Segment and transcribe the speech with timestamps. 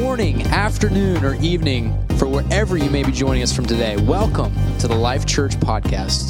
[0.00, 3.96] morning, afternoon, or evening for wherever you may be joining us from today.
[3.96, 6.28] Welcome to the Life Church Podcast.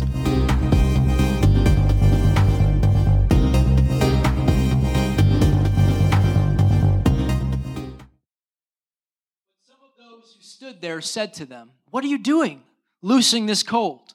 [9.66, 12.62] Some of those who stood there said to them, What are you doing,
[13.02, 14.14] loosing this colt?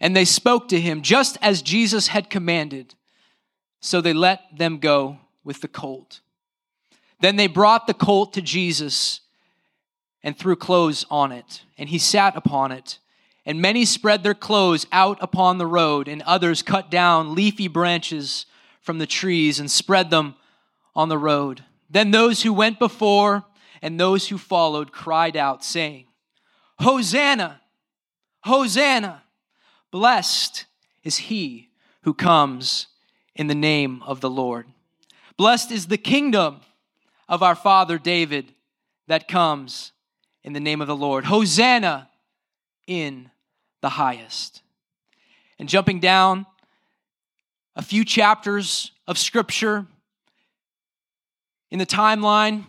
[0.00, 2.94] And they spoke to him just as Jesus had commanded.
[3.80, 6.20] So they let them go with the colt.
[7.20, 9.20] Then they brought the colt to Jesus
[10.22, 12.98] and threw clothes on it, and he sat upon it.
[13.46, 18.46] And many spread their clothes out upon the road, and others cut down leafy branches
[18.80, 20.34] from the trees and spread them
[20.94, 21.64] on the road.
[21.88, 23.44] Then those who went before
[23.80, 26.06] and those who followed cried out, saying,
[26.80, 27.60] Hosanna!
[28.44, 29.22] Hosanna!
[29.90, 30.66] Blessed
[31.02, 31.70] is he
[32.02, 32.88] who comes
[33.34, 34.66] in the name of the Lord.
[35.36, 36.60] Blessed is the kingdom
[37.28, 38.52] of our father David
[39.06, 39.92] that comes
[40.44, 41.24] in the name of the Lord.
[41.24, 42.08] Hosanna
[42.86, 43.30] in
[43.80, 44.62] the highest.
[45.58, 46.46] And jumping down
[47.76, 49.86] a few chapters of scripture
[51.70, 52.64] in the timeline,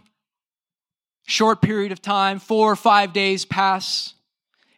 [1.25, 4.13] short period of time, four or five days pass.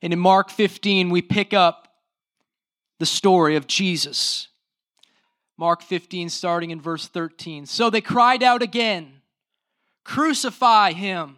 [0.02, 1.88] And in Mark 15, we pick up
[3.00, 4.48] the story of Jesus.
[5.58, 7.66] Mark 15, starting in verse 13.
[7.66, 9.21] So they cried out again
[10.04, 11.38] Crucify him.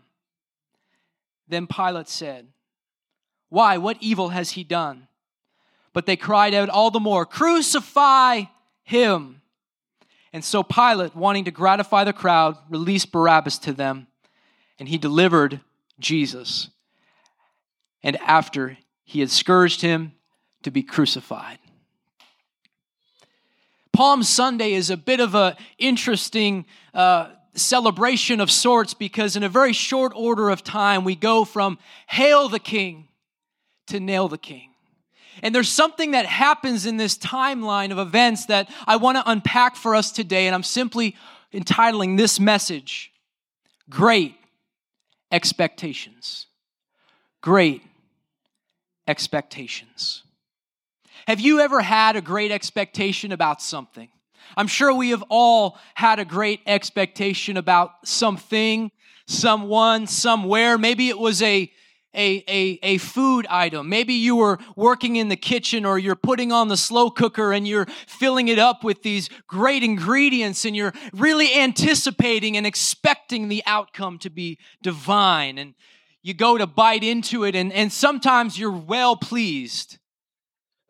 [1.47, 2.47] Then Pilate said,
[3.49, 3.77] Why?
[3.77, 5.07] What evil has he done?
[5.93, 8.43] But they cried out all the more, Crucify
[8.83, 9.41] him.
[10.31, 14.07] And so Pilate, wanting to gratify the crowd, released Barabbas to them,
[14.79, 15.61] and he delivered
[15.99, 16.69] Jesus.
[18.01, 20.13] And after he had scourged him
[20.63, 21.59] to be crucified.
[23.91, 29.49] Palm Sunday is a bit of an interesting uh, celebration of sorts because in a
[29.49, 33.07] very short order of time we go from hail the king
[33.87, 34.69] to nail the king.
[35.41, 39.75] And there's something that happens in this timeline of events that I want to unpack
[39.75, 41.15] for us today, and I'm simply
[41.51, 43.11] entitling this message
[43.89, 44.35] Great
[45.31, 46.47] Expectations.
[47.41, 47.81] Great
[49.07, 50.23] Expectations.
[51.27, 54.09] Have you ever had a great expectation about something?
[54.55, 58.91] I'm sure we have all had a great expectation about something,
[59.27, 60.77] someone, somewhere.
[60.77, 61.71] Maybe it was a
[62.15, 63.89] a, a, a food item.
[63.89, 67.67] Maybe you were working in the kitchen or you're putting on the slow cooker and
[67.67, 73.63] you're filling it up with these great ingredients and you're really anticipating and expecting the
[73.65, 75.57] outcome to be divine.
[75.57, 75.73] And
[76.21, 79.97] you go to bite into it and, and sometimes you're well pleased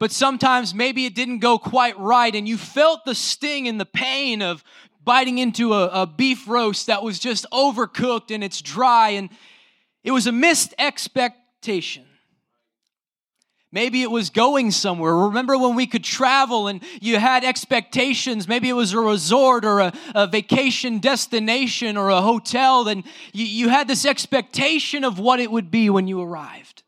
[0.04, 3.86] but sometimes maybe it didn't go quite right and you felt the sting and the
[3.86, 4.62] pain of
[5.06, 9.30] biting into a, a, beef roast that was just overcooked and it's dry and
[10.04, 12.04] it was a missed expectation.
[13.72, 15.16] Maybe it was going somewhere.
[15.16, 18.46] Remember when we could travel and you had expectations?
[18.46, 23.46] Maybe it was a resort or a, a vacation destination or a hotel, and you,
[23.46, 26.83] you had this expectation of what it would be when you arrived.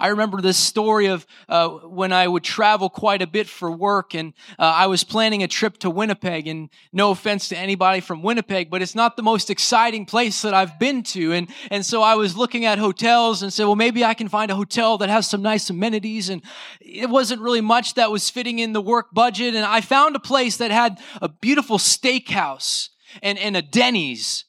[0.00, 4.14] I remember this story of uh, when I would travel quite a bit for work,
[4.14, 6.48] and uh, I was planning a trip to Winnipeg.
[6.48, 10.54] And no offense to anybody from Winnipeg, but it's not the most exciting place that
[10.54, 11.32] I've been to.
[11.32, 14.50] And and so I was looking at hotels and said, well, maybe I can find
[14.50, 16.30] a hotel that has some nice amenities.
[16.30, 16.42] And
[16.80, 19.54] it wasn't really much that was fitting in the work budget.
[19.54, 22.88] And I found a place that had a beautiful steakhouse
[23.22, 24.46] and, and a Denny's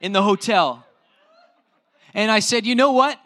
[0.00, 0.86] in the hotel.
[2.14, 3.18] And I said, you know what?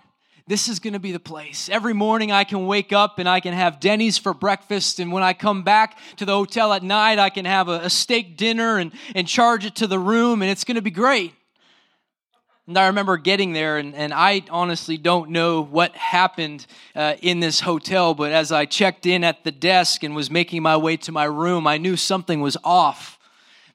[0.49, 1.69] This is going to be the place.
[1.69, 5.01] Every morning I can wake up and I can have Denny's for breakfast.
[5.01, 7.91] And when I come back to the hotel at night, I can have a, a
[7.91, 11.35] steak dinner and, and charge it to the room, and it's going to be great.
[12.69, 17.41] And I remember getting there, and, and I honestly don't know what happened uh, in
[17.41, 20.97] this hotel, but as I checked in at the desk and was making my way
[20.99, 23.19] to my room, I knew something was off.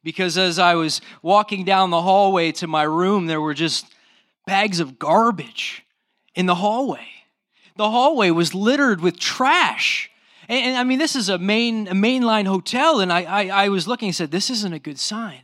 [0.03, 3.85] Because as I was walking down the hallway to my room, there were just
[4.45, 5.85] bags of garbage
[6.35, 7.07] in the hallway.
[7.75, 10.09] The hallway was littered with trash.
[10.47, 13.69] And, and I mean, this is a main a mainline hotel, and I, I, I
[13.69, 15.41] was looking and said, this isn't a good sign.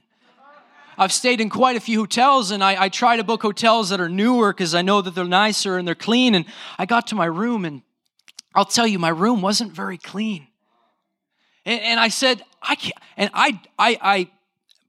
[1.00, 4.02] I've stayed in quite a few hotels, and I, I try to book hotels that
[4.02, 6.34] are newer because I know that they're nicer and they're clean.
[6.34, 6.46] And
[6.80, 7.84] I got to my room, and
[8.56, 10.48] I'll tell you, my room wasn't very clean.
[11.66, 12.96] And, and I said, I can't.
[13.16, 14.30] And I, I, I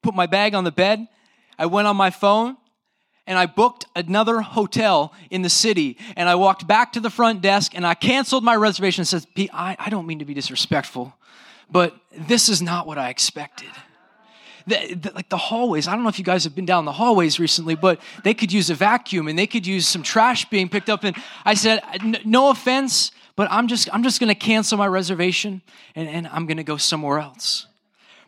[0.01, 1.07] put my bag on the bed.
[1.59, 2.57] I went on my phone
[3.29, 5.99] and I booked another hotel in the city.
[6.17, 9.27] And I walked back to the front desk and I canceled my reservation and said,
[9.53, 11.15] I, I don't mean to be disrespectful,
[11.71, 13.69] but this is not what I expected.
[14.67, 15.89] the, the, like the hallways.
[15.89, 18.53] I don't know if you guys have been down the hallways recently, but they could
[18.53, 21.05] use a vacuum and they could use some trash being picked up.
[21.05, 21.83] And I said,
[22.25, 25.63] no offense, but I'm just, I'm just going to cancel my reservation
[25.95, 27.67] and, and I'm going to go somewhere else.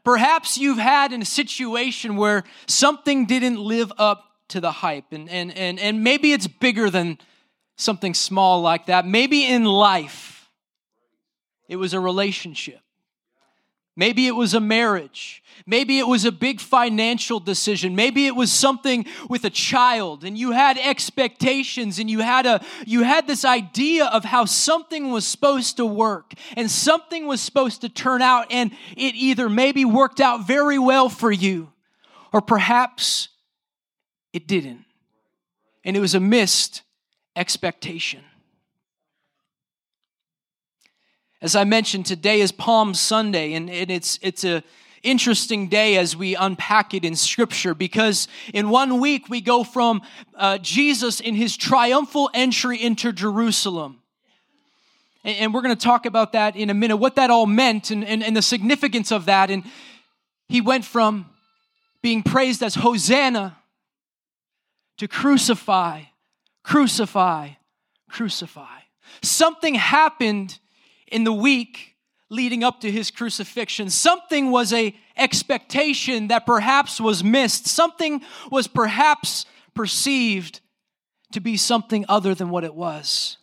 [0.02, 5.28] Perhaps you've had in a situation where something didn't live up to the hype, and,
[5.28, 7.18] and, and, and maybe it's bigger than
[7.76, 9.06] something small like that.
[9.06, 10.48] Maybe in life,
[11.68, 12.80] it was a relationship.
[13.96, 15.42] Maybe it was a marriage.
[15.66, 17.94] Maybe it was a big financial decision.
[17.96, 22.64] Maybe it was something with a child and you had expectations and you had a
[22.86, 27.80] you had this idea of how something was supposed to work and something was supposed
[27.82, 31.70] to turn out and it either maybe worked out very well for you
[32.32, 33.28] or perhaps
[34.32, 34.84] it didn't.
[35.84, 36.82] And it was a missed
[37.36, 38.20] expectation.
[41.42, 44.62] As I mentioned, today is Palm Sunday, and, it's, it's a
[45.02, 50.02] interesting day as we unpack it in Scripture because in one week we go from
[50.34, 54.00] uh, Jesus in his triumphal entry into Jerusalem.
[55.24, 57.90] And, and we're going to talk about that in a minute, what that all meant
[57.90, 59.50] and, and, and the significance of that.
[59.50, 59.64] And
[60.48, 61.26] he went from
[62.02, 63.56] being praised as Hosanna
[65.00, 66.02] to crucify,
[66.62, 67.48] crucify,
[68.10, 68.80] crucify.
[69.22, 70.58] Something happened
[71.10, 71.96] in the week
[72.28, 73.88] leading up to his crucifixion.
[73.88, 77.66] Something was a expectation that perhaps was missed.
[77.66, 78.20] Something
[78.50, 80.60] was perhaps perceived
[81.32, 83.38] to be something other than what it was.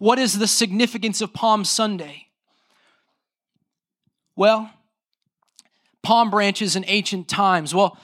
[0.00, 2.26] What is the significance of Palm Sunday?
[4.36, 4.70] Well,
[6.02, 7.74] palm branches in ancient times.
[7.74, 7.96] Well,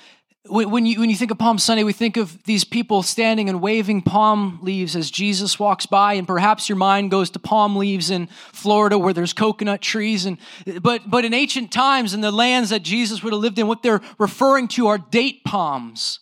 [0.49, 3.61] when you, when you think of Palm Sunday, we think of these people standing and
[3.61, 8.11] waving palm leaves as Jesus walks by, and perhaps your mind goes to palm leaves
[8.11, 10.27] in Florida where there's coconut trees.
[10.27, 10.39] And,
[10.81, 13.85] but, but in ancient times, in the lands that Jesus would have lived in, what
[13.85, 16.19] they're referring to are date palms.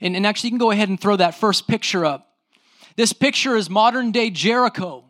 [0.00, 2.28] And, and actually, you can go ahead and throw that first picture up.
[2.96, 5.04] This picture is modern day Jericho.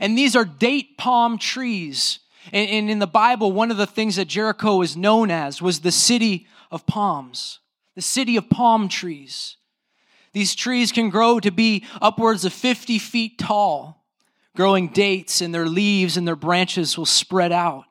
[0.00, 2.18] And these are date palm trees.
[2.52, 5.92] And, in the Bible, one of the things that Jericho is known as was the
[5.92, 7.60] city of palms,
[7.94, 9.56] the city of palm trees.
[10.32, 14.04] These trees can grow to be upwards of 50 feet tall,
[14.56, 17.84] growing dates, and their leaves and their branches will spread out.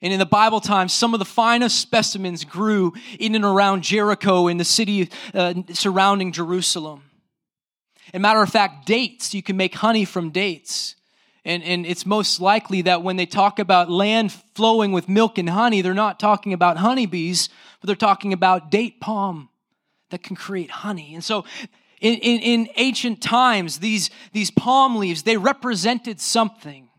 [0.00, 4.46] And in the Bible times, some of the finest specimens grew in and around Jericho
[4.46, 7.02] in the city uh, surrounding Jerusalem.
[8.12, 10.94] And matter of fact, dates, you can make honey from dates.
[11.48, 15.48] And, and it's most likely that when they talk about land flowing with milk and
[15.48, 17.48] honey, they're not talking about honeybees,
[17.80, 19.48] but they're talking about date palm
[20.10, 21.14] that can create honey.
[21.14, 21.46] And so
[22.02, 26.90] in, in, in ancient times, these, these palm leaves, they represented something.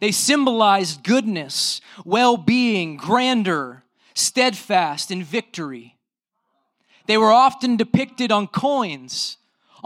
[0.00, 5.96] They symbolized goodness, well being, grandeur, steadfast, and victory.
[7.06, 9.36] They were often depicted on coins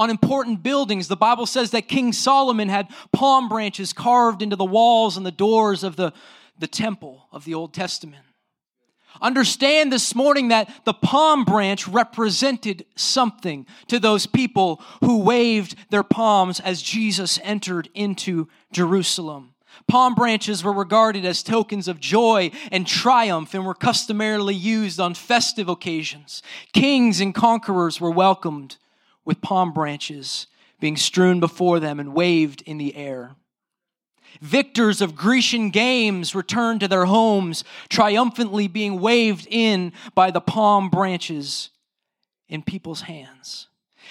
[0.01, 1.09] on important buildings.
[1.09, 5.31] The Bible says that King Solomon had palm branches carved into the walls and the
[5.31, 6.15] doors of the,
[6.59, 8.25] the temple of the Old Testament.
[9.21, 16.03] Understand this morning that the palm branch represented something to those people who waved their
[16.03, 19.53] palms as Jesus entered into Jerusalem.
[19.87, 25.13] Palm branches were regarded as tokens of joy and triumph and were customarily used on
[25.13, 26.43] festive occasions.
[26.73, 28.79] Kings and conquerors were welcomed
[29.25, 30.47] with palm branches
[30.81, 33.37] being strewn before them and waved in the air.
[34.41, 40.89] Victors of Grecian games returned to their homes, triumphantly being waved in by the palm
[40.89, 41.71] branches
[42.49, 43.69] in people's hands.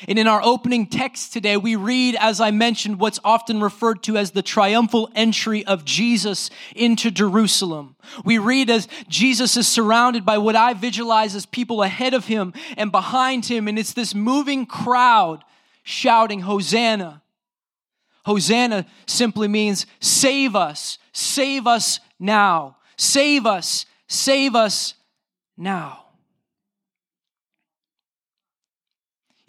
[0.07, 4.17] And in our opening text today, we read, as I mentioned, what's often referred to
[4.17, 7.95] as the triumphal entry of Jesus into Jerusalem.
[8.23, 12.53] We read as Jesus is surrounded by what I visualize as people ahead of him
[12.77, 15.43] and behind him, and it's this moving crowd
[15.83, 17.21] shouting, Hosanna.
[18.25, 24.93] Hosanna simply means save us, save us now, save us, save us
[25.57, 26.08] now.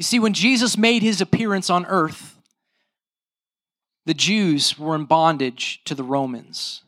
[0.01, 2.39] You see, when Jesus made his appearance on earth,
[4.07, 6.81] the Jews were in bondage to the Romans.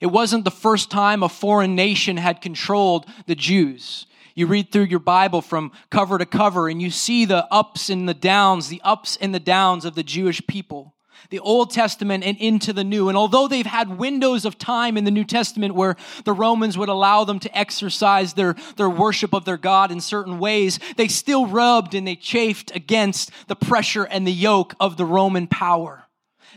[0.00, 4.06] It wasn't the first time a foreign nation had controlled the Jews.
[4.36, 8.08] You read through your Bible from cover to cover and you see the ups and
[8.08, 10.93] the downs, the ups and the downs of the Jewish people
[11.30, 13.08] the Old Testament and into the New.
[13.08, 16.88] And although they've had windows of time in the New Testament where the Romans would
[16.88, 21.46] allow them to exercise their, their worship of their God in certain ways, they still
[21.46, 26.03] rubbed and they chafed against the pressure and the yoke of the Roman power.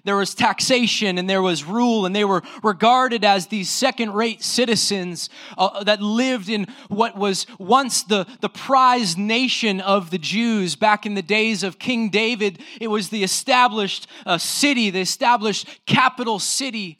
[0.07, 4.41] There was taxation and there was rule, and they were regarded as these second rate
[4.41, 10.75] citizens uh, that lived in what was once the, the prized nation of the Jews
[10.75, 12.59] back in the days of King David.
[12.79, 16.99] It was the established uh, city, the established capital city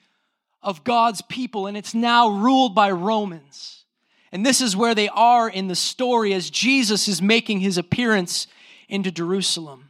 [0.62, 3.86] of God's people, and it's now ruled by Romans.
[4.32, 8.48] And this is where they are in the story as Jesus is making his appearance
[8.90, 9.87] into Jerusalem.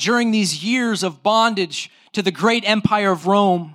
[0.00, 3.74] During these years of bondage to the great empire of Rome,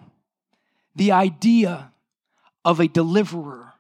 [0.96, 1.92] the idea
[2.66, 3.74] of a deliverer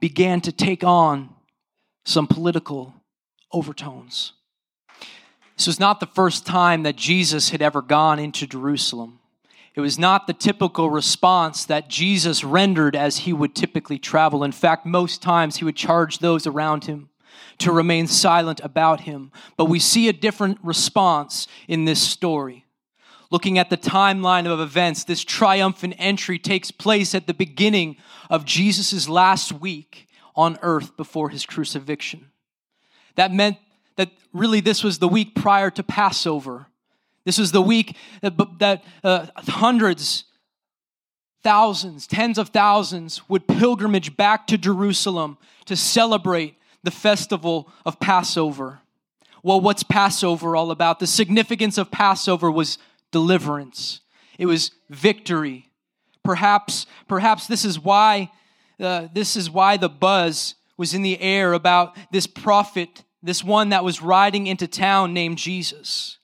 [0.00, 1.30] began to take on
[2.04, 2.94] some political
[3.54, 4.34] overtones.
[5.56, 9.20] This was not the first time that Jesus had ever gone into Jerusalem.
[9.74, 14.44] It was not the typical response that Jesus rendered as he would typically travel.
[14.44, 17.09] In fact, most times he would charge those around him
[17.60, 19.32] to remain silent about him.
[19.56, 22.64] But we see a different response in this story.
[23.30, 27.96] Looking at the timeline of events, this triumphant entry takes place at the beginning
[28.28, 32.30] of Jesus' last week on earth before his crucifixion.
[33.14, 33.58] That meant
[33.96, 36.66] that really this was the week prior to Passover.
[37.24, 40.24] This was the week that, that uh, hundreds,
[41.42, 48.80] thousands, tens of thousands would pilgrimage back to Jerusalem to celebrate the festival of Passover.
[49.42, 50.98] Well, what's Passover all about?
[50.98, 52.78] The significance of Passover was
[53.10, 54.00] deliverance.
[54.38, 55.70] It was victory.
[56.22, 58.30] Perhaps, perhaps this is why
[58.80, 63.68] uh, this is why the buzz was in the air about this prophet, this one
[63.68, 66.18] that was riding into town named Jesus.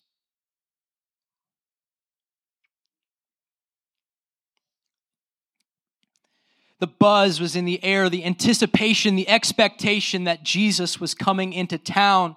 [6.78, 11.78] The buzz was in the air, the anticipation, the expectation that Jesus was coming into
[11.78, 12.36] town.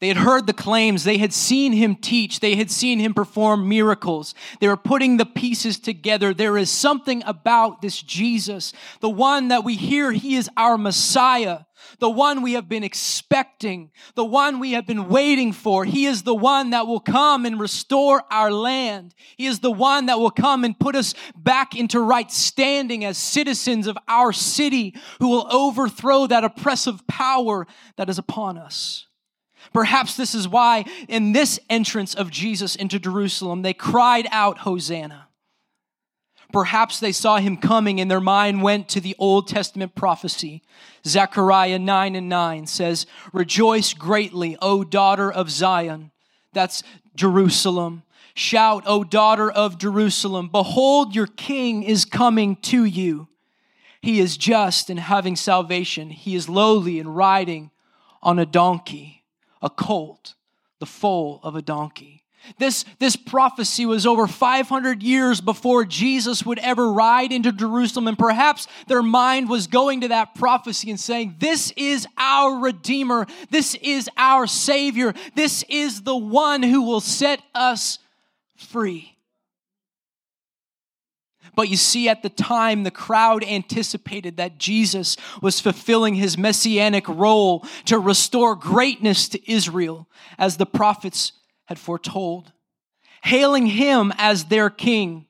[0.00, 1.02] They had heard the claims.
[1.02, 2.40] They had seen him teach.
[2.40, 4.34] They had seen him perform miracles.
[4.60, 6.32] They were putting the pieces together.
[6.32, 11.60] There is something about this Jesus, the one that we hear he is our Messiah
[11.98, 15.84] the one we have been expecting, the one we have been waiting for.
[15.84, 19.14] He is the one that will come and restore our land.
[19.36, 23.18] He is the one that will come and put us back into right standing as
[23.18, 27.66] citizens of our city who will overthrow that oppressive power
[27.96, 29.06] that is upon us.
[29.72, 35.27] Perhaps this is why in this entrance of Jesus into Jerusalem, they cried out, Hosanna.
[36.52, 40.62] Perhaps they saw him coming and their mind went to the Old Testament prophecy.
[41.06, 46.10] Zechariah 9 and 9 says, Rejoice greatly, O daughter of Zion.
[46.54, 46.82] That's
[47.14, 48.02] Jerusalem.
[48.34, 50.48] Shout, O daughter of Jerusalem.
[50.50, 53.28] Behold, your king is coming to you.
[54.00, 56.10] He is just and having salvation.
[56.10, 57.70] He is lowly and riding
[58.22, 59.24] on a donkey,
[59.60, 60.34] a colt,
[60.78, 62.22] the foal of a donkey.
[62.58, 68.08] This, this prophecy was over 500 years before Jesus would ever ride into Jerusalem.
[68.08, 73.26] And perhaps their mind was going to that prophecy and saying, This is our Redeemer.
[73.50, 75.14] This is our Savior.
[75.34, 77.98] This is the one who will set us
[78.56, 79.18] free.
[81.54, 87.08] But you see, at the time, the crowd anticipated that Jesus was fulfilling his messianic
[87.08, 90.06] role to restore greatness to Israel,
[90.38, 91.32] as the prophets
[91.68, 92.50] had foretold.
[93.22, 95.26] Hailing him as their king,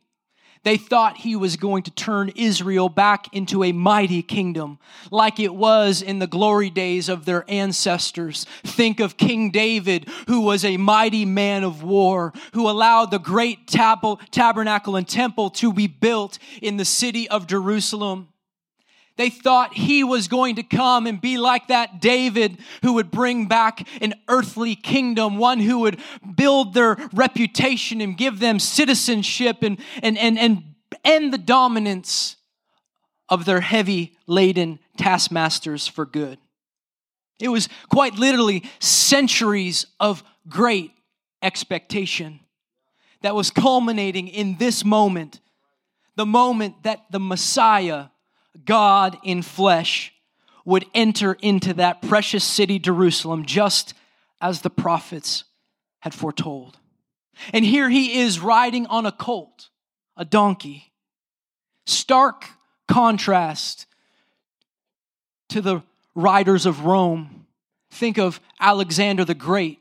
[0.63, 4.79] they thought he was going to turn Israel back into a mighty kingdom,
[5.11, 8.47] like it was in the glory days of their ancestors.
[8.63, 13.67] Think of King David, who was a mighty man of war, who allowed the great
[13.67, 18.29] tab- tabernacle and temple to be built in the city of Jerusalem.
[19.19, 23.47] They thought he was going to come and be like that David who would bring
[23.47, 25.99] back an earthly kingdom, one who would
[26.37, 30.63] build their reputation and give them citizenship and, and, and, and
[31.05, 32.37] end the dominance
[33.29, 36.39] of their heavy laden taskmasters for good.
[37.41, 40.93] It was quite literally centuries of great
[41.43, 42.39] expectation
[43.23, 45.41] that was culminating in this moment,
[46.15, 48.07] the moment that the Messiah
[48.65, 50.13] God in flesh
[50.65, 53.95] would enter into that precious city, Jerusalem, just
[54.41, 55.45] as the prophets
[56.01, 56.79] had foretold.
[57.53, 59.71] And here he is riding on a colt,
[60.17, 60.93] a donkey.
[61.87, 62.47] Stark
[62.87, 63.87] contrast
[65.49, 65.83] to the
[66.15, 67.47] riders of Rome.
[67.91, 69.79] Think of Alexander the Great,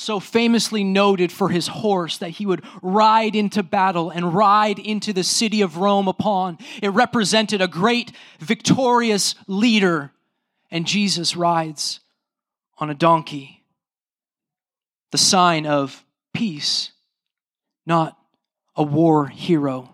[0.00, 5.12] so famously noted for his horse that he would ride into battle and ride into
[5.12, 6.56] the city of Rome upon.
[6.82, 10.10] It represented a great victorious leader,
[10.70, 12.00] and Jesus rides
[12.78, 13.62] on a donkey,
[15.10, 16.02] the sign of
[16.32, 16.92] peace
[17.84, 18.16] not
[18.76, 19.92] a war hero.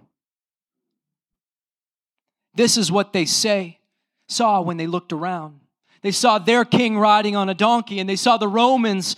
[2.54, 3.80] This is what they say,
[4.28, 5.60] saw when they looked around.
[6.02, 9.16] They saw their king riding on a donkey, and they saw the Romans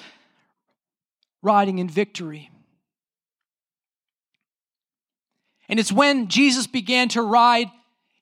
[1.43, 2.51] riding in victory.
[5.69, 7.71] And it's when Jesus began to ride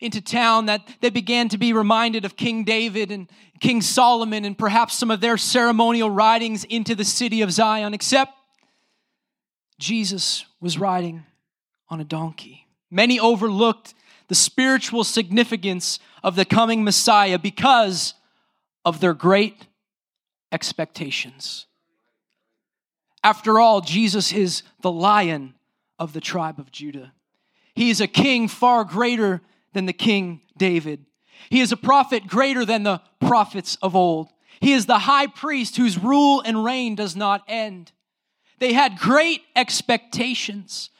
[0.00, 3.30] into town that they began to be reminded of King David and
[3.60, 8.32] King Solomon and perhaps some of their ceremonial ridings into the city of Zion, except
[9.78, 11.24] Jesus was riding
[11.88, 12.66] on a donkey.
[12.90, 13.94] Many overlooked
[14.28, 18.14] the spiritual significance of the coming Messiah because
[18.84, 19.66] of their great
[20.52, 21.66] expectations.
[23.26, 25.56] After all, Jesus is the lion
[25.98, 27.12] of the tribe of Judah.
[27.74, 29.42] He is a king far greater
[29.72, 31.04] than the king David.
[31.50, 34.28] He is a prophet greater than the prophets of old.
[34.60, 37.90] He is the high priest whose rule and reign does not end.
[38.60, 40.90] They had great expectations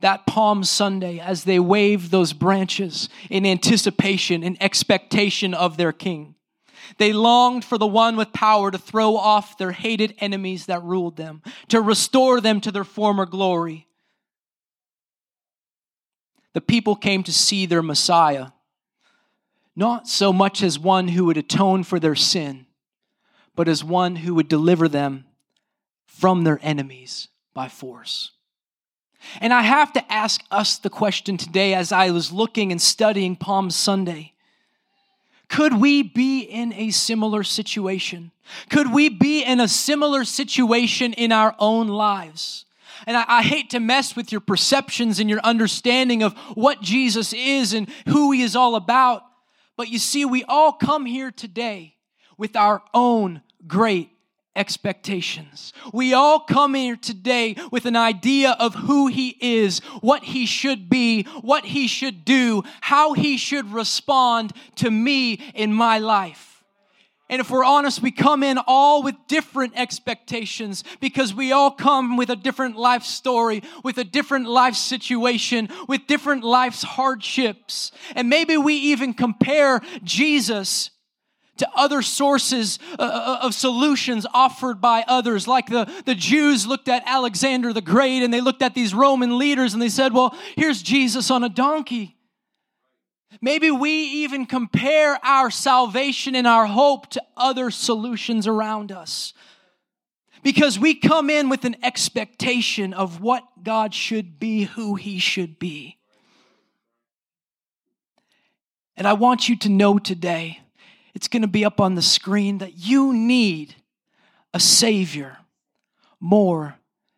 [0.00, 6.34] that Palm Sunday as they waved those branches in anticipation and expectation of their king.
[6.98, 11.16] They longed for the one with power to throw off their hated enemies that ruled
[11.16, 13.86] them, to restore them to their former glory.
[16.52, 18.48] The people came to see their Messiah,
[19.74, 22.66] not so much as one who would atone for their sin,
[23.54, 25.24] but as one who would deliver them
[26.06, 28.32] from their enemies by force.
[29.40, 33.36] And I have to ask us the question today as I was looking and studying
[33.36, 34.31] Palm Sunday.
[35.52, 38.32] Could we be in a similar situation?
[38.70, 42.64] Could we be in a similar situation in our own lives?
[43.06, 47.34] And I, I, hate to mess with your perceptions and your understanding of what Jesus
[47.34, 49.24] is and who he is all about.
[49.76, 51.96] But you see, we all come here today
[52.38, 54.08] with our own great
[54.54, 55.72] expectations.
[55.92, 60.88] We all come here today with an idea of who he is, what he should
[60.88, 66.52] be, what he should do, how he should respond to me in my life.
[67.32, 72.18] And if we're honest, we come in all with different expectations because we all come
[72.18, 77.90] with a different life story, with a different life situation, with different life's hardships.
[78.14, 80.90] And maybe we even compare Jesus
[81.58, 85.46] to other sources uh, uh, of solutions offered by others.
[85.46, 89.38] Like the, the Jews looked at Alexander the Great and they looked at these Roman
[89.38, 92.16] leaders and they said, well, here's Jesus on a donkey.
[93.40, 99.32] Maybe we even compare our salvation and our hope to other solutions around us.
[100.42, 105.58] Because we come in with an expectation of what God should be, who He should
[105.58, 105.98] be.
[108.96, 110.60] And I want you to know today,
[111.14, 113.74] it's going to be up on the screen, that you need
[114.54, 115.38] a Savior
[116.20, 116.76] more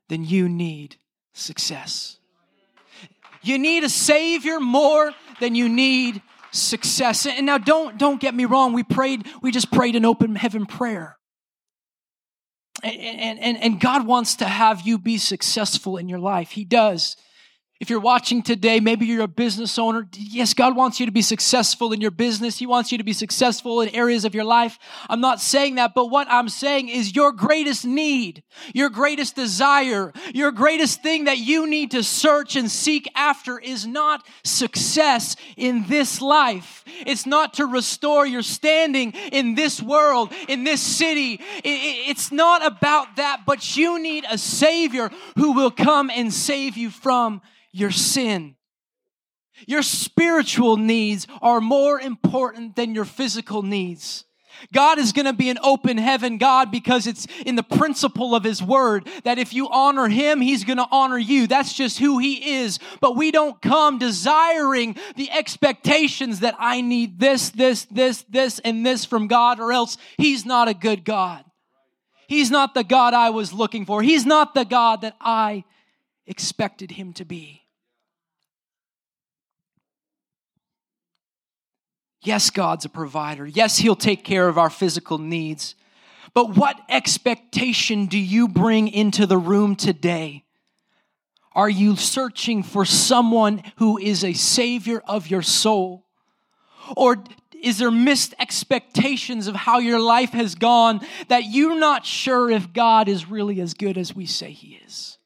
[0.08, 0.96] than you need
[1.32, 2.18] success.
[3.42, 7.26] You need a Savior more than you need success.
[7.26, 10.66] And now don't don't get me wrong, we prayed, we just prayed an open heaven
[10.66, 11.18] prayer.
[12.82, 16.50] And, and, and God wants to have you be successful in your life.
[16.50, 17.16] He does.
[17.80, 20.06] If you're watching today, maybe you're a business owner.
[20.14, 22.56] Yes, God wants you to be successful in your business.
[22.56, 24.78] He wants you to be successful in areas of your life.
[25.10, 30.12] I'm not saying that, but what I'm saying is your greatest need, your greatest desire,
[30.32, 35.84] your greatest thing that you need to search and seek after is not success in
[35.88, 36.84] this life.
[37.04, 41.40] It's not to restore your standing in this world, in this city.
[41.64, 46.90] It's not about that, but you need a Savior who will come and save you
[46.90, 47.42] from
[47.74, 48.56] your sin.
[49.66, 54.24] Your spiritual needs are more important than your physical needs.
[54.72, 58.44] God is going to be an open heaven God because it's in the principle of
[58.44, 61.46] His Word that if you honor Him, He's going to honor you.
[61.46, 62.78] That's just who He is.
[63.00, 68.86] But we don't come desiring the expectations that I need this, this, this, this, and
[68.86, 71.44] this from God, or else He's not a good God.
[72.28, 74.02] He's not the God I was looking for.
[74.02, 75.64] He's not the God that I
[76.26, 77.63] expected Him to be.
[82.24, 83.46] Yes, God's a provider.
[83.46, 85.74] Yes, He'll take care of our physical needs.
[86.32, 90.44] But what expectation do you bring into the room today?
[91.52, 96.04] Are you searching for someone who is a savior of your soul?
[96.96, 97.22] Or
[97.62, 102.72] is there missed expectations of how your life has gone that you're not sure if
[102.72, 105.18] God is really as good as we say He is?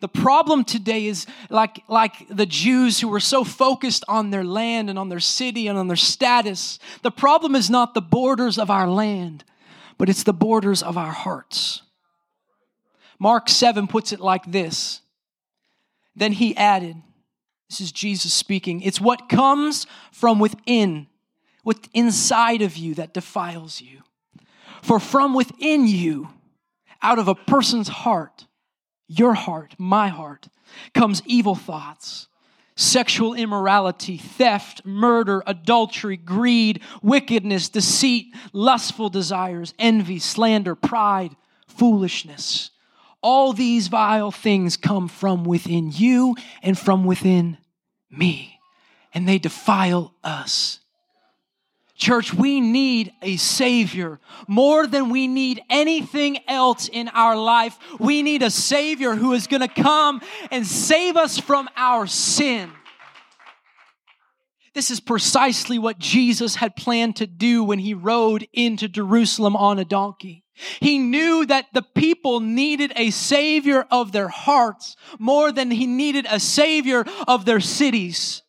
[0.00, 4.90] The problem today is like, like the Jews who were so focused on their land
[4.90, 6.78] and on their city and on their status.
[7.02, 9.44] The problem is not the borders of our land,
[9.96, 11.82] but it's the borders of our hearts.
[13.18, 15.00] Mark 7 puts it like this.
[16.14, 16.96] Then he added,
[17.70, 18.82] This is Jesus speaking.
[18.82, 21.06] It's what comes from within,
[21.62, 24.02] what's inside of you that defiles you.
[24.82, 26.28] For from within you,
[27.02, 28.45] out of a person's heart,
[29.08, 30.48] your heart, my heart,
[30.94, 32.26] comes evil thoughts,
[32.74, 41.34] sexual immorality, theft, murder, adultery, greed, wickedness, deceit, lustful desires, envy, slander, pride,
[41.66, 42.70] foolishness.
[43.22, 47.58] All these vile things come from within you and from within
[48.10, 48.60] me,
[49.14, 50.80] and they defile us.
[51.96, 57.78] Church, we need a Savior more than we need anything else in our life.
[57.98, 62.70] We need a Savior who is going to come and save us from our sin.
[64.74, 69.78] This is precisely what Jesus had planned to do when he rode into Jerusalem on
[69.78, 70.44] a donkey.
[70.80, 76.26] He knew that the people needed a savior of their hearts more than he needed
[76.28, 78.42] a savior of their cities.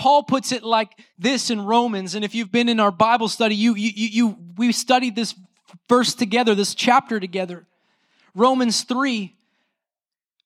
[0.00, 3.54] Paul puts it like this in Romans, and if you've been in our Bible study,
[3.54, 5.34] you, you, you, we studied this
[5.90, 7.66] verse together, this chapter together.
[8.34, 9.36] Romans 3,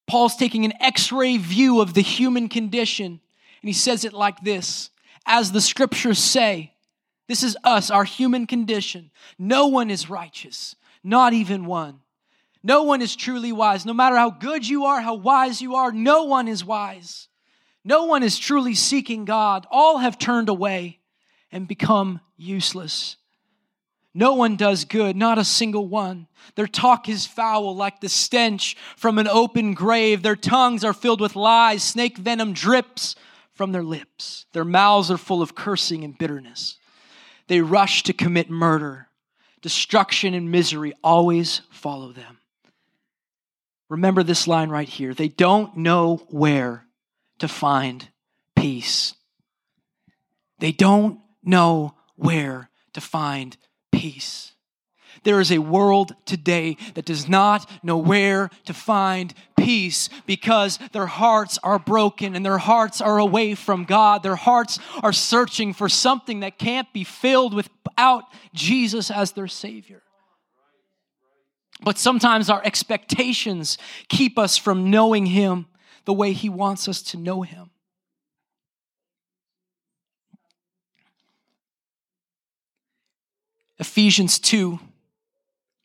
[0.09, 3.21] Paul's taking an x ray view of the human condition, and
[3.69, 4.91] he says it like this
[5.25, 6.73] As the scriptures say,
[7.29, 9.13] this is us, our human condition.
[9.39, 12.01] No one is righteous, not even one.
[12.65, 13.87] No one is truly wise.
[13.87, 17.29] No matter how good you are, how wise you are, no one is wise.
[17.85, 19.67] No one is truly seeking God.
[19.71, 21.01] All have turned away
[21.53, 23.17] and become useless.
[24.15, 26.29] No one does good, not a single one.
[26.55, 30.23] Their talk is foul like the stench from an open grave.
[30.23, 31.83] Their tongues are filled with lies.
[31.83, 33.17] Snake venom drips
[33.53, 34.47] from their lips.
[34.53, 36.79] Their mouths are full of cursing and bitterness.
[37.49, 39.09] They rush to commit murder.
[39.63, 42.39] Destruction and misery always follow them.
[43.89, 45.13] Remember this line right here.
[45.13, 46.84] They don't know where
[47.45, 48.09] to find
[48.57, 49.13] peace.
[50.61, 53.55] They don't know where to find
[53.93, 54.53] peace.
[55.25, 61.05] There is a world today that does not know where to find peace because their
[61.05, 64.23] hearts are broken and their hearts are away from God.
[64.23, 70.01] Their hearts are searching for something that can't be filled without Jesus as their Savior.
[71.83, 73.77] But sometimes our expectations
[74.09, 75.67] keep us from knowing Him
[76.05, 77.71] the way He wants us to know Him.
[83.79, 84.79] Ephesians 2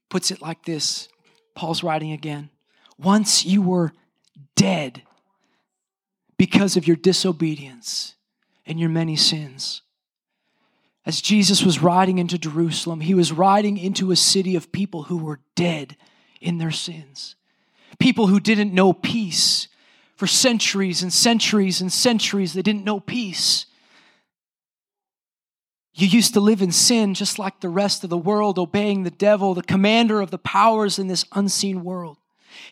[0.09, 1.09] puts it like this
[1.55, 2.49] Paul's writing again.
[2.97, 3.93] Once you were
[4.55, 5.01] dead
[6.37, 8.15] because of your disobedience
[8.65, 9.81] and your many sins.
[11.05, 15.17] As Jesus was riding into Jerusalem, he was riding into a city of people who
[15.17, 15.97] were dead
[16.39, 17.35] in their sins.
[17.99, 19.67] People who didn't know peace,
[20.19, 22.51] for centuries and centuries and centuries.
[22.51, 23.67] They didn't know peace.
[25.93, 29.11] You used to live in sin just like the rest of the world, obeying the
[29.11, 32.17] devil, the commander of the powers in this unseen world.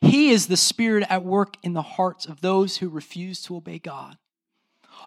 [0.01, 3.79] He is the spirit at work in the hearts of those who refuse to obey
[3.79, 4.17] God.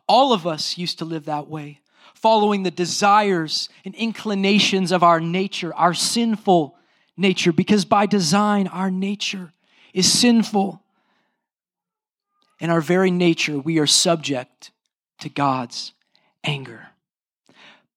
[0.08, 1.82] All of us used to live that way,
[2.14, 6.74] following the desires and inclinations of our nature, our sinful
[7.18, 9.52] nature, because by design, our nature
[9.92, 10.82] is sinful
[12.60, 14.70] in our very nature, we are subject
[15.20, 15.92] to God's
[16.44, 16.88] anger.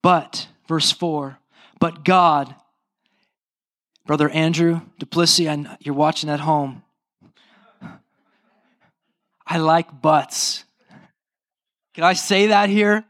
[0.02, 1.38] But, verse 4,
[1.80, 2.56] but God,
[4.06, 6.84] Brother Andrew Duplessis, and you're watching at home.
[9.46, 10.64] I like butts.
[11.94, 13.06] Can I say that here?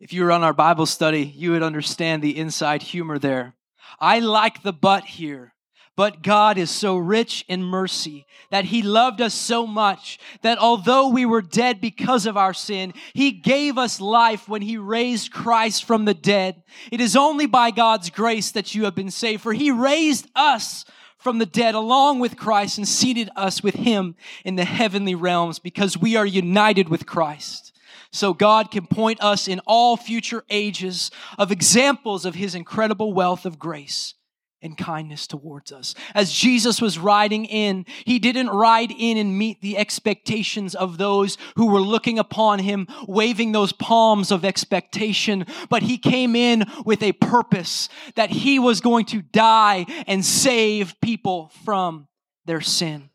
[0.00, 3.54] If you were on our Bible study, you would understand the inside humor there.
[3.98, 5.51] I like the butt here
[5.96, 11.08] but God is so rich in mercy that He loved us so much that although
[11.08, 15.84] we were dead because of our sin, He gave us life when He raised Christ
[15.84, 16.62] from the dead.
[16.90, 20.84] It is only by God's grace that you have been saved, for He raised us
[21.18, 25.58] from the dead along with Christ and seated us with Him in the heavenly realms
[25.58, 27.72] because we are united with Christ
[28.14, 33.46] so God can point us in all future ages of examples of his incredible wealth
[33.46, 34.14] of grace
[34.62, 35.94] and kindness towards us.
[36.14, 41.36] As Jesus was riding in, he didn't ride in and meet the expectations of those
[41.56, 47.02] who were looking upon him, waving those palms of expectation, but he came in with
[47.02, 52.08] a purpose that he was going to die and save people from
[52.44, 53.10] their sin.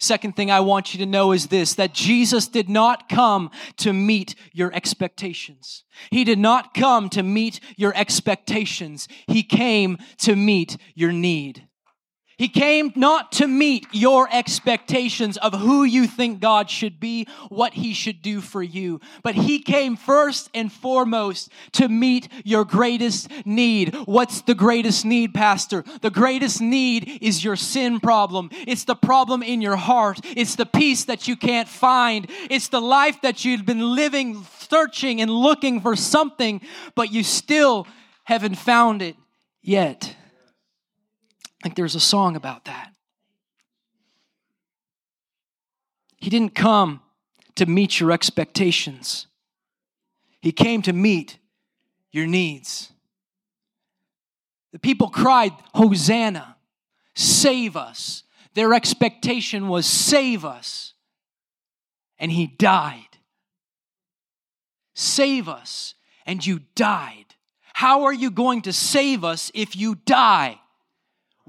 [0.00, 3.92] Second thing I want you to know is this that Jesus did not come to
[3.92, 5.84] meet your expectations.
[6.10, 9.08] He did not come to meet your expectations.
[9.26, 11.68] He came to meet your need.
[12.40, 17.74] He came not to meet your expectations of who you think God should be, what
[17.74, 23.28] He should do for you, but He came first and foremost to meet your greatest
[23.44, 23.94] need.
[24.06, 25.84] What's the greatest need, Pastor?
[26.00, 28.48] The greatest need is your sin problem.
[28.66, 30.20] It's the problem in your heart.
[30.24, 32.26] It's the peace that you can't find.
[32.48, 36.62] It's the life that you've been living, searching and looking for something,
[36.94, 37.86] but you still
[38.24, 39.16] haven't found it
[39.60, 40.16] yet.
[41.64, 42.92] Like there's a song about that.
[46.16, 47.00] He didn't come
[47.56, 49.26] to meet your expectations,
[50.40, 51.38] He came to meet
[52.12, 52.92] your needs.
[54.72, 56.56] The people cried, Hosanna,
[57.16, 58.22] save us.
[58.54, 60.94] Their expectation was, save us.
[62.18, 63.18] And He died.
[64.94, 65.94] Save us,
[66.26, 67.34] and you died.
[67.72, 70.59] How are you going to save us if you die?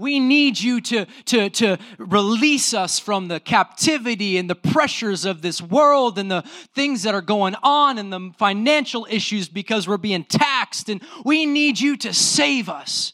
[0.02, 5.44] We need you to, to, to release us from the captivity and the pressures of
[5.44, 6.42] this world and the
[6.74, 10.90] things that are going on and the financial issues because we're being taxed.
[10.90, 13.14] And we need you to save us.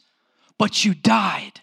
[0.57, 1.59] But you died.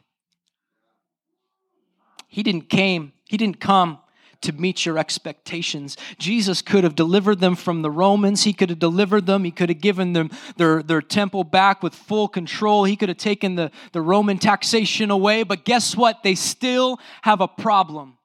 [2.28, 4.00] He didn't came, he didn't come
[4.44, 5.96] to meet your expectations.
[6.18, 8.44] Jesus could have delivered them from the Romans.
[8.44, 9.44] He could have delivered them.
[9.44, 12.84] He could have given them their, their temple back with full control.
[12.84, 15.42] He could have taken the, the Roman taxation away.
[15.42, 16.22] But guess what?
[16.22, 18.18] They still have a problem.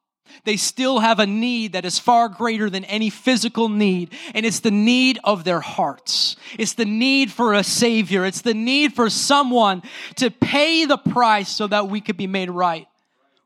[0.44, 4.60] They still have a need that is far greater than any physical need, and it's
[4.60, 6.36] the need of their hearts.
[6.58, 8.26] It's the need for a Savior.
[8.26, 9.82] It's the need for someone
[10.16, 12.88] to pay the price so that we could be made right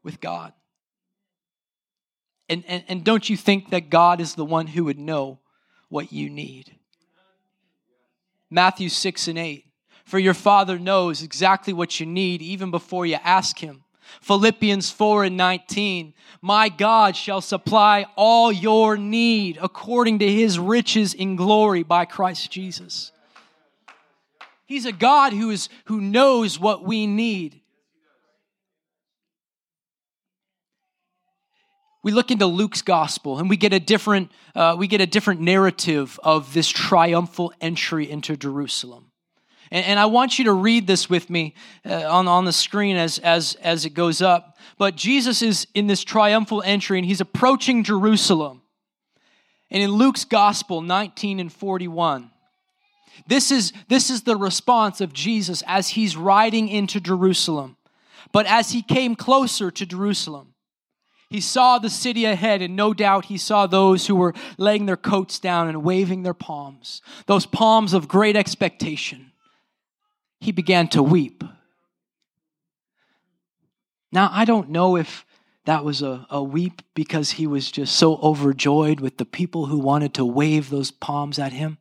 [0.04, 0.54] with God.
[2.50, 5.40] And, and, and don't you think that God is the one who would know
[5.90, 6.76] what you need?
[8.50, 9.66] Matthew 6 and 8.
[10.06, 13.84] For your Father knows exactly what you need even before you ask Him.
[14.22, 16.14] Philippians 4 and 19.
[16.42, 22.52] My God shall supply all your need according to His riches in glory by Christ
[22.52, 23.12] Jesus.
[24.66, 27.62] He's a God who, is, who knows what we need.
[32.04, 35.42] We look into Luke's gospel and we get a different uh, we get a different
[35.42, 39.12] narrative of this triumphal entry into Jerusalem.
[39.72, 42.96] And, and I want you to read this with me uh, on, on the screen
[42.96, 44.58] as, as, as it goes up.
[44.78, 48.62] But Jesus is in this triumphal entry and he's approaching Jerusalem.
[49.72, 52.30] And in Luke's gospel 19 and 41,
[53.28, 57.78] this is, this is the response of Jesus as he's riding into Jerusalem.
[58.32, 60.53] But as he came closer to Jerusalem,
[61.34, 64.96] he saw the city ahead, and no doubt he saw those who were laying their
[64.96, 69.32] coats down and waving their palms, those palms of great expectation.
[70.40, 71.44] He began to weep.
[74.12, 75.26] Now, I don't know if
[75.66, 79.80] that was a, a weep because he was just so overjoyed with the people who
[79.80, 81.80] wanted to wave those palms at him.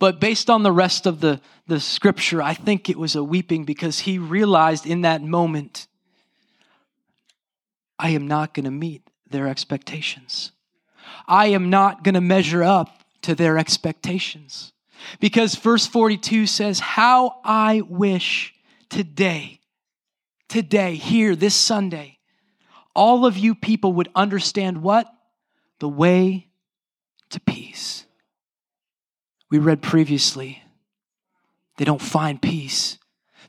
[0.00, 3.64] But based on the rest of the, the scripture, I think it was a weeping
[3.64, 5.86] because he realized in that moment
[7.98, 10.52] I am not going to meet their expectations.
[11.26, 14.72] I am not going to measure up to their expectations.
[15.20, 18.54] Because verse 42 says, How I wish
[18.88, 19.60] today,
[20.48, 22.18] today, here, this Sunday,
[22.94, 25.12] all of you people would understand what?
[25.78, 26.48] The way
[27.30, 28.04] to peace.
[29.50, 30.62] We read previously,
[31.76, 32.98] they don't find peace.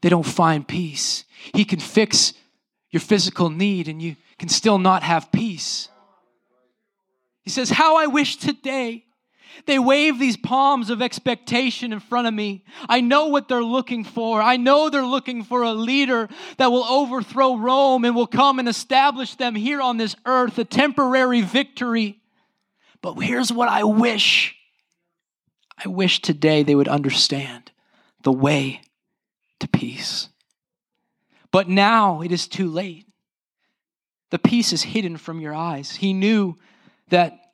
[0.02, 1.26] They don't find peace.
[1.54, 2.34] He can fix
[2.90, 5.89] your physical need and you can still not have peace.
[7.43, 9.06] He says, How I wish today
[9.65, 12.63] they wave these palms of expectation in front of me.
[12.88, 14.41] I know what they're looking for.
[14.41, 18.69] I know they're looking for a leader that will overthrow Rome and will come and
[18.69, 22.21] establish them here on this earth, a temporary victory.
[23.02, 24.56] But here's what I wish
[25.84, 27.71] I wish today they would understand
[28.23, 28.82] the way
[29.60, 30.28] to peace.
[31.52, 33.09] But now it is too late.
[34.32, 35.96] The peace is hidden from your eyes.
[35.98, 36.58] He knew
[37.10, 37.54] that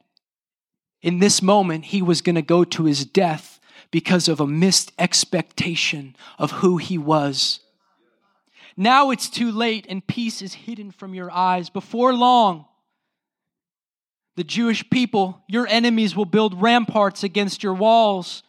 [1.02, 3.60] in this moment he was going to go to his death
[3.92, 7.62] because of a missed expectation of who he was.
[8.76, 11.70] Now it's too late and peace is hidden from your eyes.
[11.70, 12.66] Before long,
[14.36, 18.44] the Jewish people, your enemies, will build ramparts against your walls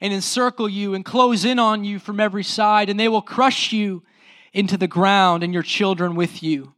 [0.00, 3.72] and encircle you and close in on you from every side, and they will crush
[3.72, 4.02] you
[4.52, 6.72] into the ground and your children with you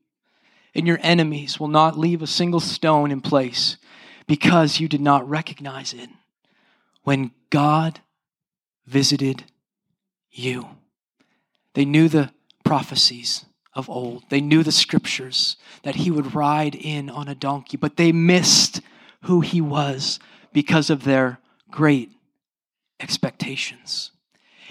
[0.75, 3.77] and your enemies will not leave a single stone in place
[4.27, 6.09] because you did not recognize it
[7.03, 8.01] when God
[8.87, 9.45] visited
[10.31, 10.69] you.
[11.75, 12.31] They knew the
[12.65, 14.25] prophecies of old.
[14.29, 18.81] They knew the scriptures that he would ride in on a donkey, but they missed
[19.23, 20.19] who he was
[20.53, 21.39] because of their
[21.71, 22.11] great
[22.99, 24.11] expectations.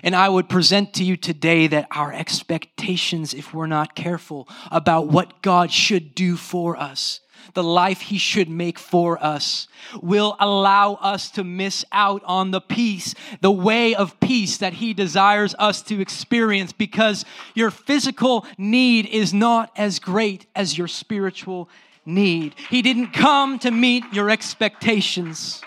[0.03, 5.07] And I would present to you today that our expectations, if we're not careful about
[5.07, 7.21] what God should do for us,
[7.53, 9.67] the life He should make for us,
[10.01, 14.93] will allow us to miss out on the peace, the way of peace that He
[14.93, 21.69] desires us to experience because your physical need is not as great as your spiritual
[22.05, 22.55] need.
[22.69, 25.61] He didn't come to meet your expectations.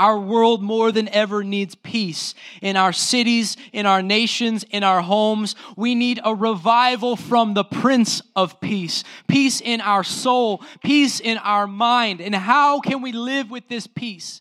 [0.00, 5.02] Our world more than ever needs peace in our cities, in our nations, in our
[5.02, 5.54] homes.
[5.76, 9.04] We need a revival from the Prince of Peace.
[9.28, 12.22] Peace in our soul, peace in our mind.
[12.22, 14.40] And how can we live with this peace?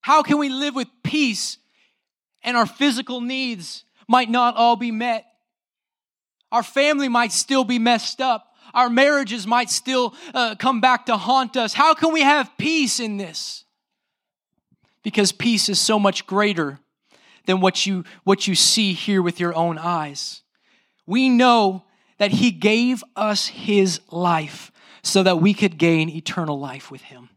[0.00, 1.58] How can we live with peace
[2.42, 5.26] and our physical needs might not all be met?
[6.50, 8.54] Our family might still be messed up.
[8.72, 11.74] Our marriages might still uh, come back to haunt us.
[11.74, 13.65] How can we have peace in this?
[15.06, 16.80] Because peace is so much greater
[17.44, 20.42] than what you, what you see here with your own eyes.
[21.06, 21.84] We know
[22.18, 24.72] that He gave us His life
[25.04, 27.28] so that we could gain eternal life with Him.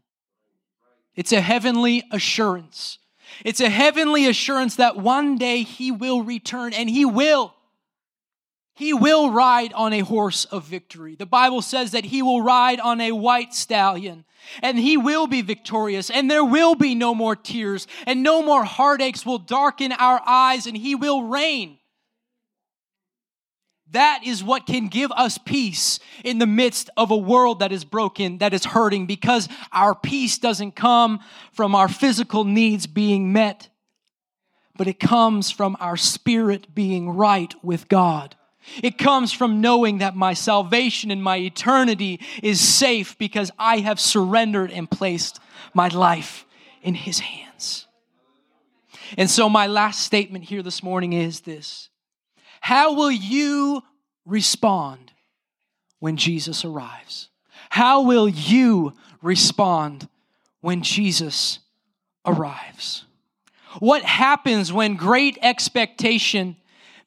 [1.15, 2.97] It's a heavenly assurance.
[3.45, 7.53] It's a heavenly assurance that one day He will return and He will.
[8.73, 11.13] He will ride on a horse of victory.
[11.13, 14.23] The Bible says that he will ride on a white stallion
[14.61, 18.63] and he will be victorious and there will be no more tears and no more
[18.63, 21.79] heartaches will darken our eyes and he will reign.
[23.91, 27.83] That is what can give us peace in the midst of a world that is
[27.83, 31.19] broken, that is hurting, because our peace doesn't come
[31.53, 33.69] from our physical needs being met,
[34.77, 38.35] but it comes from our spirit being right with God.
[38.83, 43.99] It comes from knowing that my salvation and my eternity is safe because I have
[43.99, 45.39] surrendered and placed
[45.73, 46.45] my life
[46.81, 47.87] in His hands.
[49.17, 51.89] And so, my last statement here this morning is this
[52.61, 53.83] How will you
[54.25, 55.11] respond
[55.99, 57.29] when Jesus arrives?
[57.69, 60.07] How will you respond
[60.61, 61.59] when Jesus
[62.25, 63.05] arrives?
[63.79, 66.57] What happens when great expectation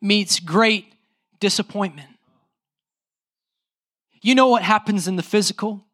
[0.01, 0.92] meets great
[1.43, 2.09] disappointment.
[4.23, 5.85] You know what happens in the physical?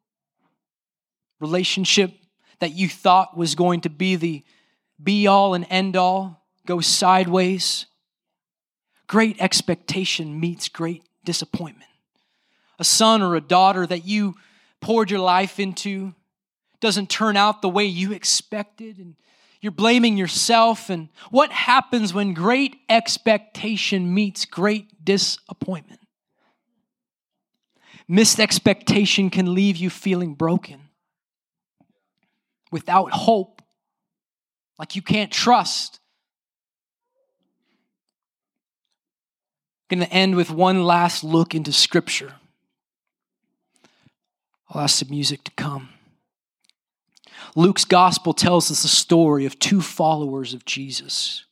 [1.41, 2.13] Relationship
[2.59, 4.45] that you thought was going to be the
[5.03, 7.87] be all and end all goes sideways.
[9.07, 11.91] Great expectation meets great disappointment.
[12.79, 14.35] A son or a daughter that you
[14.83, 16.15] poured your life into
[16.81, 19.17] doesn't turn out the way you expected, and
[19.61, 20.91] you're blaming yourself.
[20.91, 26.01] And what happens when great expectation meets great disappointment?
[28.07, 30.81] Missed expectation can leave you feeling broken,
[32.71, 33.61] without hope,
[34.79, 36.01] like you can't trust.
[39.91, 42.35] I'm going to end with one last look into Scripture.
[44.71, 45.89] I'll ask the music to come.
[47.57, 51.45] Luke's gospel tells us the story of two followers of Jesus.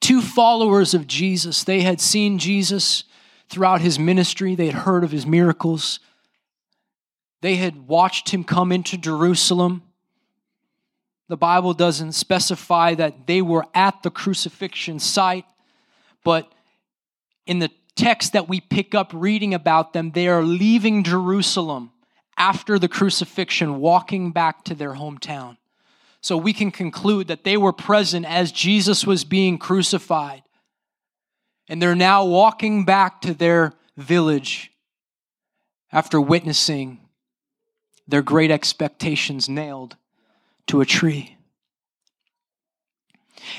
[0.00, 1.64] Two followers of Jesus.
[1.64, 3.04] They had seen Jesus
[3.48, 6.00] throughout his ministry, they had heard of his miracles,
[7.42, 9.82] they had watched him come into Jerusalem.
[11.28, 15.44] The Bible doesn't specify that they were at the crucifixion site,
[16.24, 16.50] but
[17.46, 21.91] in the text that we pick up reading about them, they are leaving Jerusalem
[22.42, 25.56] after the crucifixion walking back to their hometown.
[26.20, 30.42] So we can conclude that they were present as Jesus was being crucified.
[31.68, 34.72] And they're now walking back to their village
[35.92, 36.98] after witnessing
[38.08, 39.96] their great expectations nailed
[40.66, 41.36] to a tree.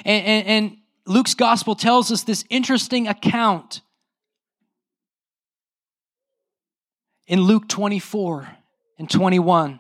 [0.03, 3.81] And, and, and, Luke's gospel tells us this interesting account
[7.27, 8.62] in Luke 24
[8.97, 9.79] and 21.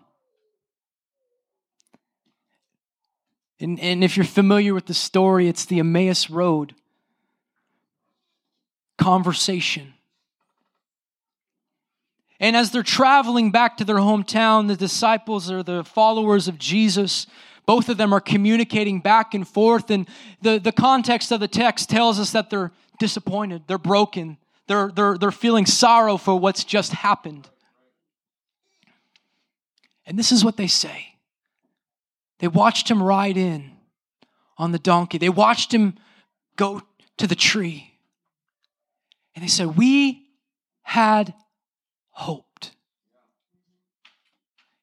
[3.59, 6.75] And, and if you're familiar with the story, it's the Emmaus Road
[8.97, 9.93] conversation.
[12.39, 17.25] And as they're traveling back to their hometown, the disciples or the followers of Jesus,
[17.65, 19.89] both of them are communicating back and forth.
[19.89, 20.09] And
[20.41, 24.37] the, the context of the text tells us that they're disappointed, they're broken,
[24.67, 27.49] they're, they're, they're feeling sorrow for what's just happened.
[30.05, 31.07] And this is what they say
[32.39, 33.71] they watched him ride in
[34.57, 35.95] on the donkey, they watched him
[36.55, 36.81] go
[37.17, 37.99] to the tree.
[39.35, 40.27] And they said, We
[40.83, 41.33] had
[42.09, 42.71] hoped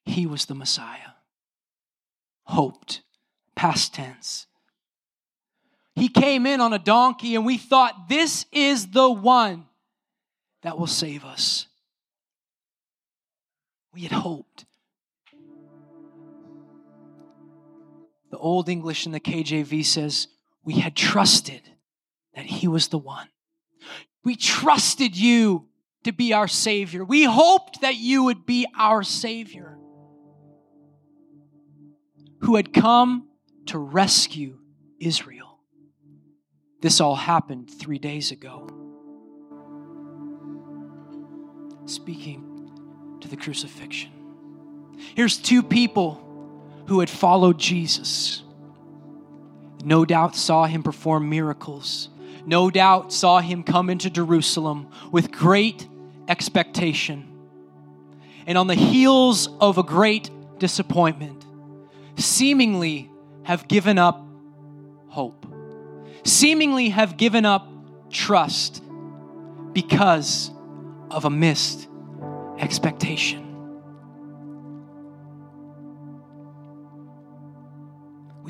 [0.05, 1.13] he was the Messiah.
[2.43, 3.01] Hoped,
[3.55, 4.47] past tense.
[5.95, 9.65] He came in on a donkey, and we thought, This is the one
[10.63, 11.67] that will save us.
[13.93, 14.65] We had hoped.
[18.31, 20.27] The Old English in the KJV says,
[20.63, 21.61] We had trusted
[22.33, 23.27] that He was the one.
[24.23, 25.67] We trusted you
[26.05, 27.03] to be our Savior.
[27.03, 29.77] We hoped that you would be our Savior
[32.41, 33.27] who had come
[33.67, 34.57] to rescue
[34.99, 35.59] Israel.
[36.81, 38.67] This all happened three days ago.
[41.85, 44.11] Speaking to the crucifixion.
[45.15, 46.30] Here's two people
[46.91, 48.43] who had followed Jesus.
[49.81, 52.09] No doubt saw him perform miracles.
[52.45, 55.87] No doubt saw him come into Jerusalem with great
[56.27, 57.31] expectation.
[58.45, 60.29] And on the heels of a great
[60.59, 61.45] disappointment,
[62.17, 63.09] seemingly
[63.43, 64.27] have given up
[65.07, 65.45] hope,
[66.25, 67.69] seemingly have given up
[68.09, 68.83] trust
[69.71, 70.51] because
[71.09, 71.87] of a missed
[72.59, 73.50] expectation.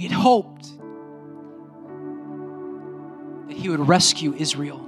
[0.01, 0.63] We had hoped
[3.47, 4.83] that he would rescue Israel.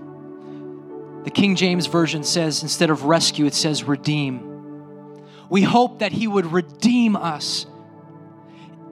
[1.23, 5.21] The King James Version says, instead of rescue, it says redeem.
[5.51, 7.67] We hope that he would redeem us.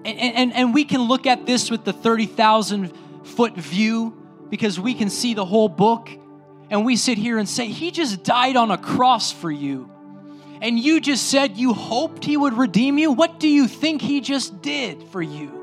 [0.05, 2.93] And, and, and we can look at this with the 30,000
[3.23, 4.15] foot view
[4.51, 6.07] because we can see the whole book.
[6.69, 9.89] And we sit here and say, He just died on a cross for you.
[10.61, 13.11] And you just said you hoped He would redeem you.
[13.11, 15.60] What do you think He just did for you?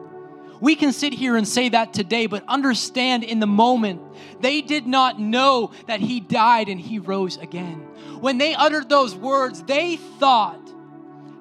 [0.60, 4.02] We can sit here and say that today, but understand in the moment,
[4.40, 7.86] they did not know that he died and he rose again.
[8.20, 10.60] When they uttered those words, they thought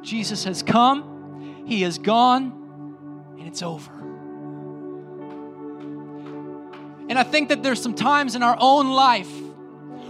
[0.01, 3.91] Jesus has come, he has gone, and it's over.
[7.09, 9.32] And I think that there's some times in our own life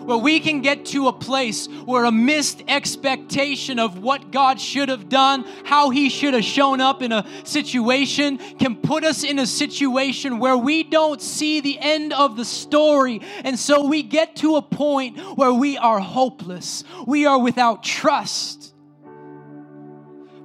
[0.07, 4.87] where we can get to a place where a missed expectation of what God should
[4.87, 9.37] have done, how He should have shown up in a situation, can put us in
[9.37, 13.21] a situation where we don't see the end of the story.
[13.43, 18.73] And so we get to a point where we are hopeless, we are without trust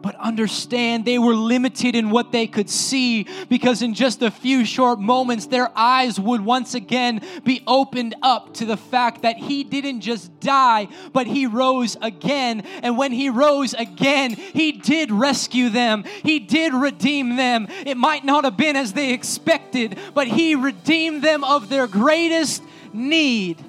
[0.03, 4.65] but understand they were limited in what they could see because in just a few
[4.65, 9.65] short moments, their eyes would once again be opened up to the fact that he
[9.65, 12.61] didn't just die, but he rose again.
[12.83, 17.67] And when he rose again, he did rescue them, he did redeem them.
[17.87, 22.63] It might not have been as they expected, but he redeemed them of their greatest
[22.93, 23.65] need.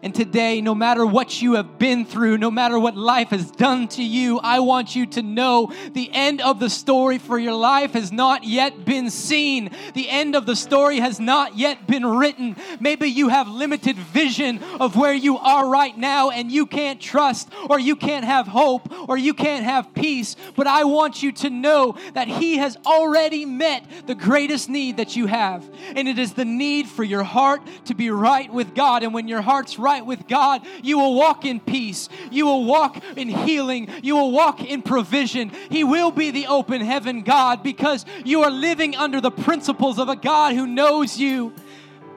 [0.00, 3.88] And today, no matter what you have been through, no matter what life has done
[3.88, 7.94] to you, I want you to know the end of the story for your life
[7.94, 9.70] has not yet been seen.
[9.94, 12.54] The end of the story has not yet been written.
[12.78, 17.48] Maybe you have limited vision of where you are right now and you can't trust,
[17.68, 20.36] or you can't have hope, or you can't have peace.
[20.54, 25.16] But I want you to know that He has already met the greatest need that
[25.16, 25.68] you have.
[25.96, 29.02] And it is the need for your heart to be right with God.
[29.02, 32.10] And when your heart's right, right with God, you will walk in peace.
[32.30, 33.88] You will walk in healing.
[34.02, 35.50] You will walk in provision.
[35.70, 40.10] He will be the open heaven God because you are living under the principles of
[40.10, 41.54] a God who knows you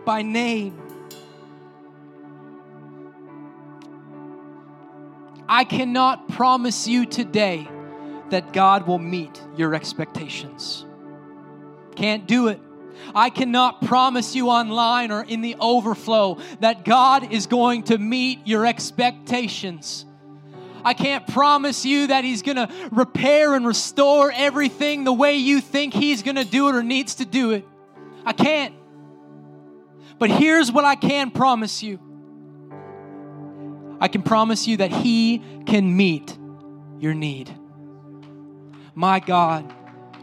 [0.06, 0.78] by name.
[5.48, 7.70] I cannot promise you today
[8.32, 10.86] that God will meet your expectations.
[11.96, 12.60] Can't do it.
[13.14, 18.46] I cannot promise you online or in the overflow that God is going to meet
[18.46, 20.06] your expectations.
[20.84, 25.62] I can't promise you that He's going to repair and restore everything the way you
[25.62, 27.68] think He's going to do it or needs to do it.
[28.26, 28.76] I can't.
[30.18, 32.00] But here's what I can promise you
[34.00, 36.38] I can promise you that He can meet
[37.00, 37.56] your need.
[38.96, 39.74] My God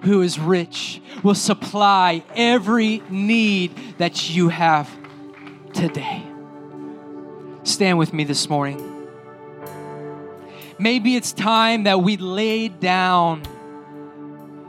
[0.03, 4.89] who is rich will supply every need that you have
[5.73, 6.25] today.
[7.65, 8.85] Stand with me this morning.
[10.79, 13.43] Maybe it's time that we lay down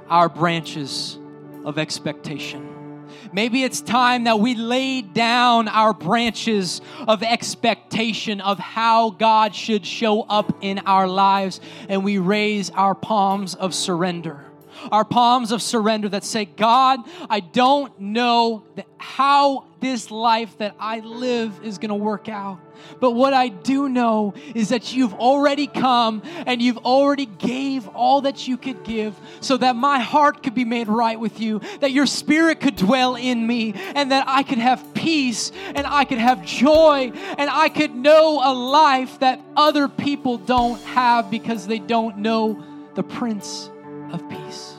[0.09, 1.17] our branches
[1.63, 3.05] of expectation.
[3.31, 9.85] Maybe it's time that we lay down our branches of expectation of how God should
[9.85, 14.48] show up in our lives and we raise our palms of surrender.
[14.91, 16.99] Our palms of surrender that say, God,
[17.29, 18.63] I don't know
[18.97, 22.59] how this life that I live is going to work out.
[22.99, 28.21] But what I do know is that you've already come and you've already gave all
[28.21, 31.91] that you could give so that my heart could be made right with you, that
[31.91, 36.17] your spirit could dwell in me and that I could have peace and I could
[36.17, 41.79] have joy and I could know a life that other people don't have because they
[41.79, 42.63] don't know
[42.95, 43.69] the Prince
[44.11, 44.75] of Peace.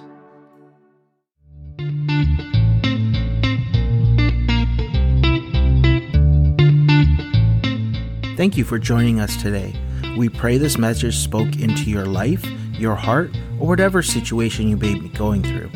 [8.37, 9.75] Thank you for joining us today.
[10.17, 14.99] We pray this message spoke into your life, your heart, or whatever situation you may
[14.99, 15.71] be going through.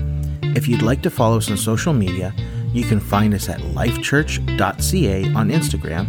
[0.56, 2.34] If you'd like to follow us on social media,
[2.72, 6.06] you can find us at lifechurch.ca on Instagram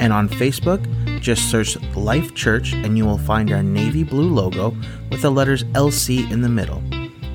[0.00, 0.82] and on Facebook.
[1.20, 4.70] Just search Life Church and you will find our navy blue logo
[5.10, 6.80] with the letters LC in the middle.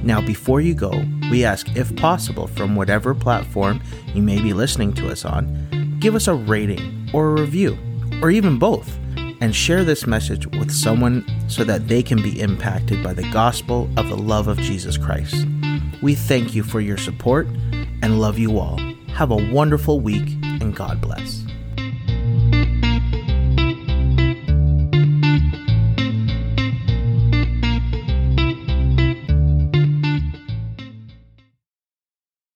[0.03, 0.91] Now, before you go,
[1.31, 3.81] we ask if possible from whatever platform
[4.13, 7.77] you may be listening to us on, give us a rating or a review
[8.21, 8.97] or even both,
[9.41, 13.89] and share this message with someone so that they can be impacted by the gospel
[13.97, 15.45] of the love of Jesus Christ.
[16.01, 17.47] We thank you for your support
[18.01, 18.77] and love you all.
[19.09, 21.42] Have a wonderful week and God bless.